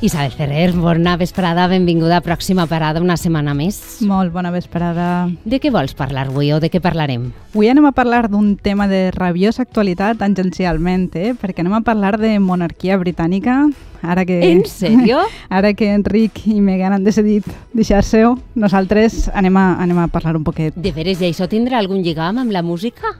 [0.00, 3.98] Isabel Ferrer, bona vesprada, benvinguda a Pròxima Parada, una setmana més.
[4.06, 5.26] Molt bona vesprada.
[5.42, 7.32] De què vols parlar avui o de què parlarem?
[7.50, 11.34] Avui anem a parlar d'un tema de rabiosa actualitat tangencialment, eh?
[11.34, 13.64] perquè anem a parlar de monarquia britànica.
[13.98, 15.18] Ara que, En sèrio?
[15.50, 20.46] Ara que Enric i Meghan han decidit deixar-se-ho, nosaltres anem a, anem a parlar un
[20.46, 20.78] poquet.
[20.78, 23.18] De veres, i això tindrà algun lligam amb la música?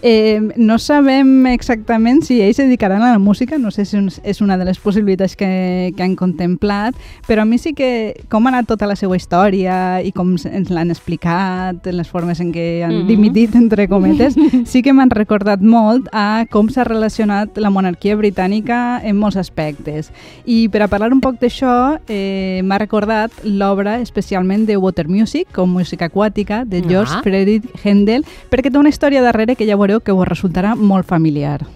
[0.00, 4.56] Eh, no sabem exactament si ells dedicaran a la música, no sé si és una
[4.56, 6.94] de les possibilitats que, que han contemplat,
[7.26, 10.70] però a mi sí que com ha anat tota la seva història i com ens
[10.70, 13.08] l'han explicat, en les formes en què han mm -hmm.
[13.08, 14.36] dimitit, entre cometes,
[14.70, 20.12] sí que m'han recordat molt a com s'ha relacionat la monarquia britànica en molts aspectes.
[20.46, 25.48] I per a parlar un poc d'això, eh, m'ha recordat l'obra especialment de Water Music,
[25.52, 27.22] com música aquàtica, de George ah.
[27.22, 31.66] Friedrich Händel, perquè té una història darrere que ja veureu que us resultarà molt familiar.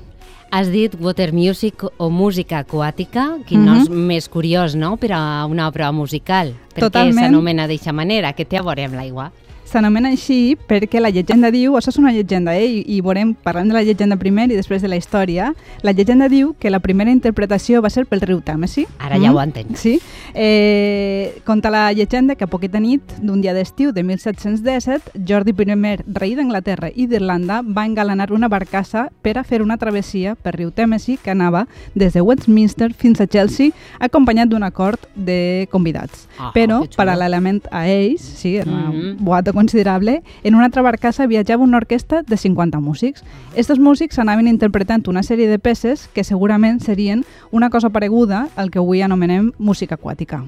[0.52, 3.66] Has dit water music o música aquàtica, que mm -hmm.
[3.66, 6.54] no és més curiós, no?, per a una obra musical.
[6.74, 8.32] Per què s'anomena d'aquesta manera?
[8.32, 9.32] Que té a veure amb l'aigua?
[9.72, 12.66] S'anomena així perquè la llegenda diu, això és una llegenda, eh?
[12.68, 16.28] I, i veurem, parlant de la llegenda primer i després de la història, la llegenda
[16.28, 18.86] diu que la primera interpretació va ser pel riu Tàmesi.
[18.98, 19.34] Ara ja mm?
[19.34, 19.76] ho entenc.
[19.80, 19.98] Sí.
[20.34, 25.96] Eh, conta la llegenda que a poqueta nit d'un dia d'estiu de 1717, Jordi I,
[26.12, 30.70] rei d'Anglaterra i d'Irlanda, va engalanar una barcassa per a fer una travessia per riu
[30.70, 36.26] Tàmesi que anava des de Westminster fins a Chelsea acompanyat d'un acord de convidats.
[36.38, 39.16] Ah, Però, paral·lelament a ells, sí, era una mm -hmm.
[39.18, 43.22] boata considerable, en una altra barcassa viatjava una orquestra de 50 músics.
[43.54, 48.74] Estos músics anaven interpretant una sèrie de peces que segurament serien una cosa pareguda al
[48.74, 50.42] que avui anomenem música aquàtica.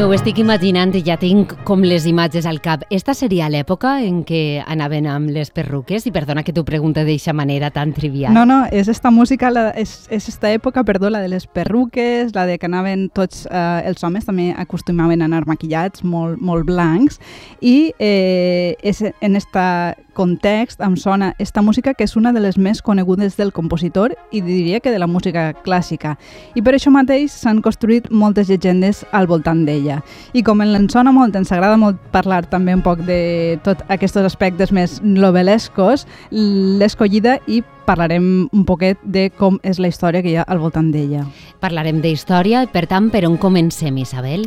[0.00, 2.86] M'ho estic imaginant i ja tinc com les imatges al cap.
[2.88, 6.06] Esta seria l'època en què anaven amb les perruques?
[6.08, 8.32] I perdona que t'ho pregunte d'eixa manera tan trivial.
[8.32, 12.32] No, no, és esta música, la, és, és esta època, perdó, la de les perruques,
[12.32, 16.64] la de que anaven tots, eh, els homes també acostumaven a anar maquillats, molt, molt
[16.72, 17.20] blancs,
[17.60, 22.60] i eh, és en esta context em sona esta música que és una de les
[22.60, 26.14] més conegudes del compositor i diria que de la música clàssica.
[26.54, 30.02] I per això mateix s'han construït moltes llegendes al voltant d'ella ella.
[30.32, 34.20] I com en sona molt, ens agrada molt parlar també un poc de tots aquests
[34.22, 40.30] aspectes més novel·lescos, l'he escollida i parlarem un poquet de com és la història que
[40.30, 41.24] hi ha al voltant d'ella.
[41.60, 44.46] Parlarem d'història, per tant, per on comencem, Isabel?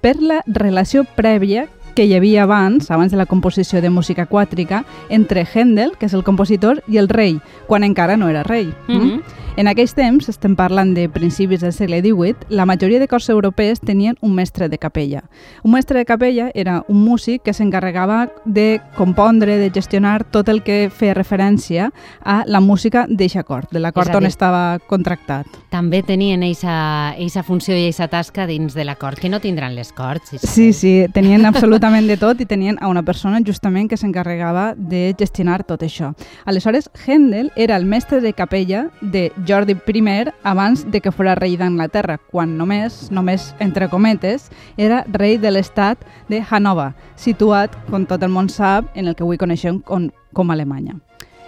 [0.00, 4.84] Per la relació prèvia que hi havia abans, abans de la composició de música aquàtrica,
[5.08, 8.72] entre Händel, que és el compositor, i el rei, quan encara no era rei.
[8.88, 9.22] Mm -hmm.
[9.60, 13.82] En aquells temps, estem parlant de principis del segle XVIII, la majoria de cors europees
[13.84, 15.20] tenien un mestre de capella.
[15.62, 20.62] Un mestre de capella era un músic que s'encarregava de compondre, de gestionar tot el
[20.64, 21.90] que feia referència
[22.24, 25.44] a la música d'eixa cort, de l'acord on estava contractat.
[25.68, 30.40] També tenien eixa funció i eixa tasca dins de l'acord, que no tindran les corts.
[30.40, 35.12] Sí, sí, tenien absolutament de tot i tenien a una persona justament que s'encarregava de
[35.20, 36.14] gestionar tot això.
[36.46, 41.56] Aleshores, Händel era el mestre de capella de Jordi I abans de que fos rei
[41.56, 48.22] d'Anglaterra, quan només, només entre cometes, era rei de l'estat de Hannover, situat, com tot
[48.22, 51.00] el món sap, en el que avui coneixem com, com Alemanya.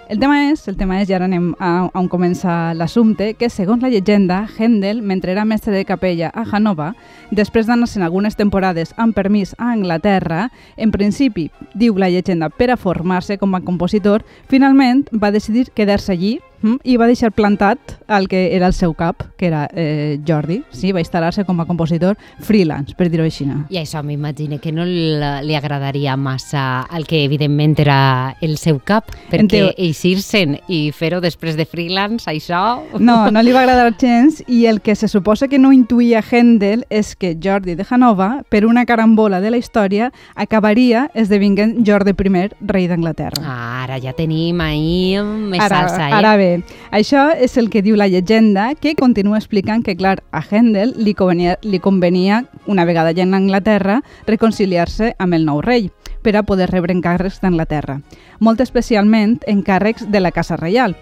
[0.08, 3.48] El tema és, el tema és, i ara anem a, a on comença l'assumpte, que
[3.48, 6.90] segons la llegenda, Händel, mentre era mestre de capella a Hannover,
[7.30, 12.76] després d'anar-se'n algunes temporades amb permís a Anglaterra, en principi, diu la llegenda, per a
[12.76, 18.28] formar-se com a compositor, finalment va decidir quedar-se allí Mm, I va deixar plantat el
[18.30, 20.62] que era el seu cap, que era eh, Jordi.
[20.70, 23.42] Sí, va instal·lar-se com a compositor freelance, per dir-ho així.
[23.42, 29.10] I això m'imagino que no li agradaria massa el que evidentment era el seu cap,
[29.30, 29.70] perquè Enteu...
[29.76, 32.82] eixir-se'n i fer-ho després de freelance, això...
[33.02, 36.86] No, no li va agradar gens i el que se suposa que no intuïa Händel
[36.90, 42.46] és que Jordi de Hanova, per una carambola de la història, acabaria esdevinguent Jordi I,
[42.60, 43.42] rei d'Anglaterra.
[43.42, 46.14] Ah, ara ja tenim ahir més ara, salsa, eh?
[46.20, 46.51] Ara bé,
[46.90, 51.14] això és el que diu la llegenda, que continua explicant que, clar, a Händel li
[51.14, 55.90] convenia, li convenia una vegada ja en Anglaterra, reconciliar-se amb el nou rei
[56.22, 58.00] per a poder rebre encàrrecs d'Anglaterra,
[58.40, 60.96] molt especialment encàrrecs de la Casa Reial.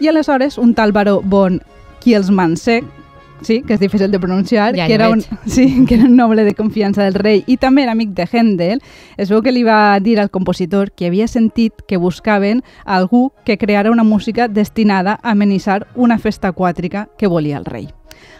[0.00, 1.60] I aleshores un tal baró Bon
[2.02, 3.01] Kielsmansek
[3.44, 6.44] sí, que és difícil de pronunciar, Ja que, era un, sí, que era un noble
[6.44, 8.82] de confiança del rei i també era amic de Händel,
[9.16, 13.58] es veu que li va dir al compositor que havia sentit que buscaven algú que
[13.58, 17.88] creara una música destinada a amenitzar una festa aquàtrica que volia el rei.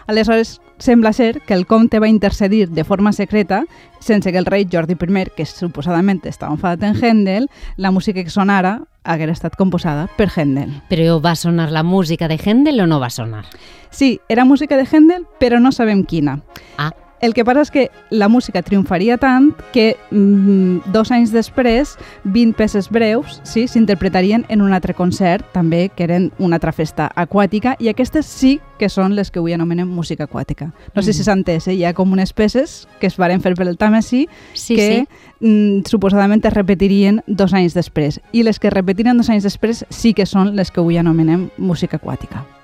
[0.06, 3.64] Aleshores, sembla ser que el comte va intercedir de forma secreta,
[4.00, 8.30] sense que el rei Jordi I, que suposadament estava enfadat en Händel, la música que
[8.30, 10.72] sonara haguera estat composada per Händel.
[10.90, 13.44] Però va sonar la música de Händel o no va sonar?
[13.90, 16.40] Sí, era música de Händel, però no sabem quina.
[16.78, 16.92] Ah,
[17.22, 21.92] El que passa és que la música triomfaria tant que mm, dos anys després
[22.24, 27.12] 20 peces breus sí, s'interpretarien en un altre concert, també que eren una altra festa
[27.14, 30.72] aquàtica, i aquestes sí que són les que avui anomenem música aquàtica.
[30.96, 31.24] No sé si Mm.
[31.24, 31.74] s'ha entès, eh?
[31.74, 35.06] hi ha com unes peces que es varen fer per el Tàmesi sí, que sí.
[35.46, 38.20] mm, suposadament es repetirien dos anys després.
[38.32, 41.50] I les que es repetirien dos anys després sí que són les que avui anomenem
[41.56, 42.61] música aquàtica.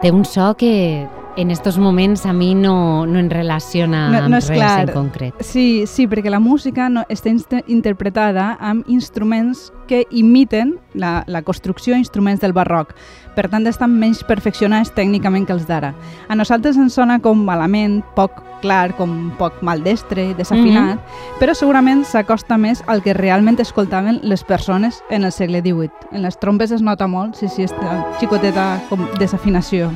[0.00, 1.06] Té un so que
[1.40, 4.88] en estos moments a mi no, no en relaciona No- no és res clar.
[4.88, 5.34] en concret.
[5.40, 7.30] Sí, sí, perquè la música no, està
[7.66, 12.94] interpretada amb instruments que imiten la, la construcció d'instruments del barroc.
[13.34, 15.94] Per tant, estan menys perfeccionats tècnicament que els d'ara.
[16.28, 21.00] A nosaltres ens sona com malament, poc clar, com poc maldestre, desafinat,
[21.40, 25.90] però segurament s'acosta més al que realment escoltaven les persones en el segle XVIII.
[26.12, 29.90] En les trompes es nota molt, sí, sí, esta xicoteta com desafinació.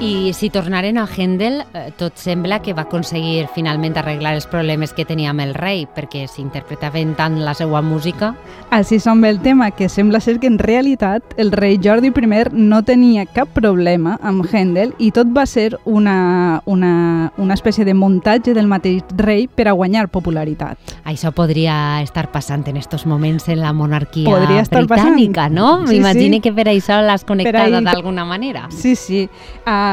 [0.00, 4.92] I si tornaren a Händel, eh, tot sembla que va aconseguir finalment arreglar els problemes
[4.92, 8.34] que tenia amb el rei, perquè s'interpretaven tant la seva música.
[8.74, 12.82] Així som el tema, que sembla ser que en realitat el rei Jordi I no
[12.82, 18.52] tenia cap problema amb Händel i tot va ser una, una, una espècie de muntatge
[18.52, 20.76] del mateix rei per a guanyar popularitat.
[21.04, 25.54] Això podria estar passant en estos moments en la monarquia Podria estar britànica, passant.
[25.54, 25.86] no?
[25.86, 26.40] Sí, M'imagine sí.
[26.42, 28.66] que per això l'has connectada ahí- d'alguna manera.
[28.70, 29.28] Sí, sí.
[29.64, 29.83] Uh,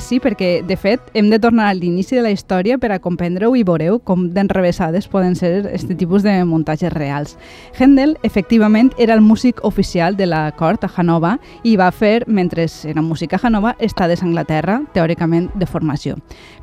[0.00, 3.54] sí, perquè, de fet, hem de tornar a l'inici de la història per a comprendre-ho
[3.56, 7.36] i veureu com d'enrevesades poden ser aquest tipus de muntatges reals.
[7.78, 12.66] Händel, efectivament, era el músic oficial de la cort a Hanova i va fer, mentre
[12.84, 16.16] era músic a Hanova, estades a Anglaterra, teòricament de formació.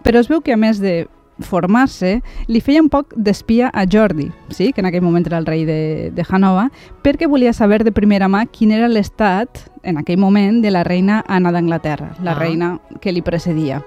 [0.03, 1.07] Però es veu que, a més de
[1.39, 4.71] formar-se, li feia un poc d'espia a Jordi, sí?
[4.73, 6.69] que en aquell moment era el rei de, de Hanova,
[7.03, 11.23] perquè volia saber de primera mà quin era l'estat, en aquell moment, de la reina
[11.27, 12.39] Anna d'Anglaterra, la Ah.
[12.39, 13.83] reina que li precedia.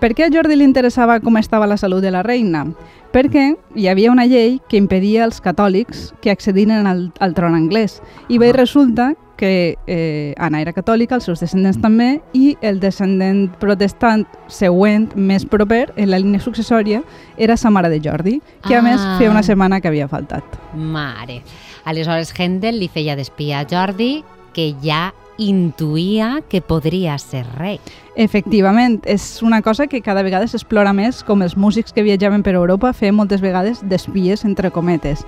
[0.00, 2.64] Per què a Jordi li interessava com estava la salut de la reina?
[3.12, 7.98] Perquè hi havia una llei que impedia als catòlics que accedissin al, al tron anglès.
[8.28, 8.56] I bé, Ah.
[8.56, 15.14] resulta que eh, Anna era catòlica, els seus descendents també, i el descendent protestant següent,
[15.16, 17.02] més proper, en la línia successòria,
[17.38, 19.16] era sa mare de Jordi, que a més Ah.
[19.18, 20.44] feia una setmana que havia faltat.
[20.74, 21.42] Mare.
[21.84, 27.80] Aleshores, Händel li feia d'espia a Jordi, que ja intuïa que podria ser rei.
[28.14, 32.54] Efectivament, és una cosa que cada vegada s'explora més, com els músics que viatjaven per
[32.54, 35.24] Europa feien moltes vegades d'espies, entre cometes.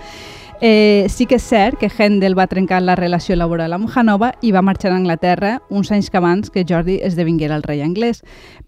[0.61, 4.53] Eh, sí que és cert que Händel va trencar la relació laboral amb Hanova i
[4.55, 8.21] va marxar a Anglaterra uns anys que abans que Jordi esdevinguera el rei anglès.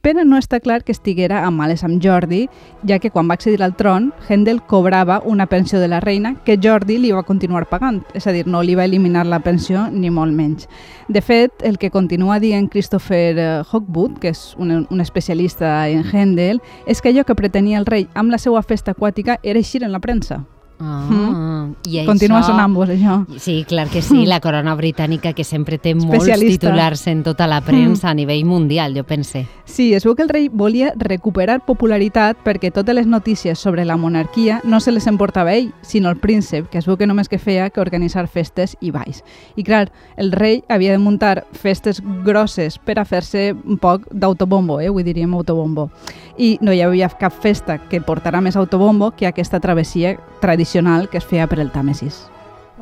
[0.03, 2.49] Però no està clar que estiguera a males amb Jordi,
[2.89, 6.59] ja que quan va accedir al tron, Händel cobrava una pensió de la reina que
[6.63, 10.11] Jordi li va continuar pagant, és a dir, no li va eliminar la pensió ni
[10.11, 10.69] molt menys.
[11.09, 16.03] De fet, el que continua dient Christopher eh, Hogwood, que és un, un especialista en
[16.05, 19.85] Händel, és que allò que pretenia el rei amb la seva festa aquàtica era eixir
[19.85, 20.43] en la premsa.
[20.81, 22.51] Ah, i Continua això...
[22.51, 23.21] sonant vos, això.
[23.39, 27.61] Sí, clar que sí, la corona britànica que sempre té molts titulars en tota la
[27.63, 29.45] premsa a nivell mundial, jo pense.
[29.65, 33.97] Sí, es veu que el rei volia recuperar popularitat perquè totes les notícies sobre la
[33.97, 37.39] monarquia no se les emportava ell, sinó el príncep, que es veu que només que
[37.39, 39.23] feia que organitzar festes i balls.
[39.57, 44.81] I clar, el rei havia de muntar festes grosses per a fer-se un poc d'autobombo,
[44.81, 44.91] eh?
[44.91, 45.89] avui diríem autobombo.
[46.37, 50.64] I no hi havia cap festa que portarà més autobombo que aquesta travessia tradicional
[51.09, 52.25] que es feia per el Tàmesis.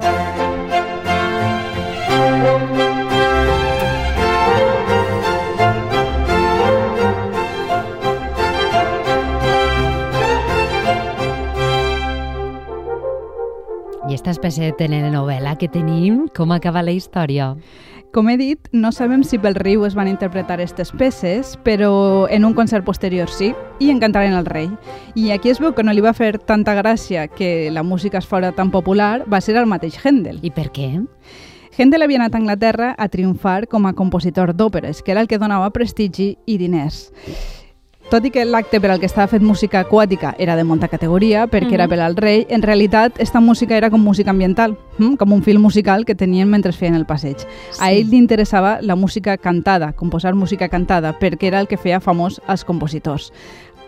[0.01, 0.32] I
[14.23, 17.57] esta espècie de telenovela que tenim, com acaba la història?
[18.15, 22.45] Com he dit, no sabem si pel riu es van interpretar aquestes peces, però en
[22.47, 23.51] un concert posterior sí,
[23.83, 24.69] i encantaren el rei.
[25.19, 28.29] I aquí es veu que no li va fer tanta gràcia que la música es
[28.31, 30.39] fora tan popular, va ser el mateix Händel.
[30.47, 30.93] I per què?
[31.75, 35.41] Händel havia anat a Anglaterra a triomfar com a compositor d'òperes, que era el que
[35.43, 37.09] donava prestigi i diners.
[38.13, 41.47] Tot i que l'acte per al que estava fet música aquàtica era de molta categoria,
[41.47, 41.75] perquè mm -hmm.
[41.75, 45.15] era per al rei, en realitat esta música era com música ambiental, hm?
[45.15, 47.39] com un film musical que tenien mentre feien el passeig.
[47.39, 47.81] Sí.
[47.81, 52.01] A ell li interessava la música cantada, composar música cantada, perquè era el que feia
[52.01, 53.33] famós als compositors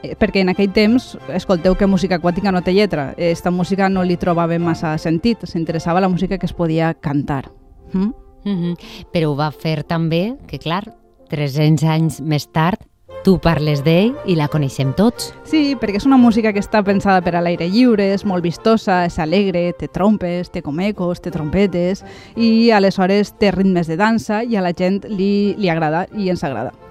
[0.02, 4.02] eh, perquè en aquell temps, escolteu que música aquàtica no té lletra, esta música no
[4.02, 7.50] li trobava massa sentit, s'interessava la música que es podia cantar.
[7.92, 8.12] Mm?
[8.44, 8.76] Mm -hmm.
[9.12, 10.94] Però ho va fer també, que clar,
[11.28, 12.80] 300 anys més tard,
[13.24, 15.30] Tu parles d'ell i la coneixem tots.
[15.48, 19.00] Sí, perquè és una música que està pensada per a l'aire lliure, és molt vistosa,
[19.08, 22.04] és alegre, té trompes, té comecos, té trompetes
[22.36, 26.44] i aleshores té ritmes de dansa i a la gent li, li agrada i ens
[26.44, 26.83] agrada.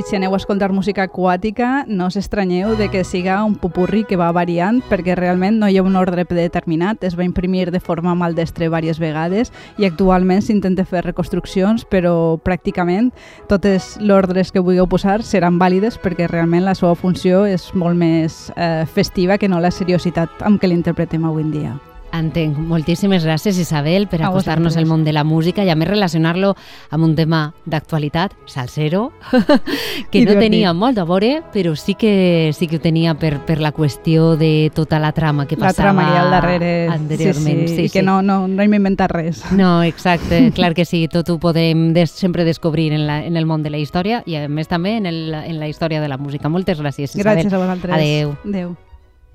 [0.00, 4.06] I si aneu a escoltar música aquàtica, no us estranyeu de que siga un pupurri
[4.08, 7.82] que va variant, perquè realment no hi ha un ordre predeterminat, es va imprimir de
[7.84, 13.12] forma maldestre diverses vegades i actualment s'intenta fer reconstruccions, però pràcticament
[13.52, 18.00] totes les ordres que vulgueu posar seran vàlides perquè realment la seva funció és molt
[18.00, 21.76] més eh, festiva que no la seriositat amb què l'interpretem avui en dia.
[22.12, 22.58] Entenc.
[22.58, 26.54] Moltíssimes gràcies, Isabel, per acostar-nos al món de la música i a més relacionar-lo
[26.90, 29.10] amb un tema d'actualitat, salsero,
[30.10, 33.38] que I no tenia molt a veure, però sí que sí que ho tenia per,
[33.46, 37.62] per la qüestió de tota la trama que passava la trama que al darrere, anteriorment.
[37.62, 39.44] Sí, sí, sí, i que no, no, no hem inventat res.
[39.54, 43.46] No, exacte, clar que sí, tot ho podem des, sempre descobrir en, la, en el
[43.46, 46.18] món de la història i a més també en, el, en la història de la
[46.18, 46.50] música.
[46.50, 47.44] Moltes gràcies, Isabel.
[47.44, 47.98] Gràcies a vosaltres.
[48.00, 48.36] Adéu.
[48.44, 48.78] Adéu.